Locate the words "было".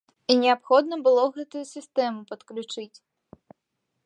1.09-1.27